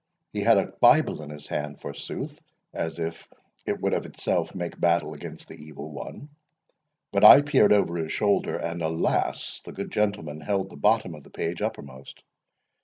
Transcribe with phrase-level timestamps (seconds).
[0.33, 2.41] He had a Bible in his hand, forsooth,
[2.73, 3.27] as if
[3.67, 6.29] it would of itself make battle against the Evil One;
[7.11, 9.61] but I peered over his shoulder, and, alas!
[9.63, 12.23] the good gentleman held the bottom of the page uppermost.